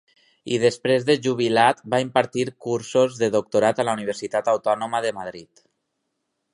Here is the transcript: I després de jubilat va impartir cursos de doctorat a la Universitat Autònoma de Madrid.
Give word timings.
I 0.53 0.57
després 0.61 1.03
de 1.09 1.15
jubilat 1.27 1.83
va 1.95 1.99
impartir 2.05 2.47
cursos 2.69 3.21
de 3.23 3.31
doctorat 3.39 3.83
a 3.85 3.89
la 3.89 3.97
Universitat 4.01 4.53
Autònoma 4.57 5.07
de 5.09 5.17
Madrid. 5.21 5.67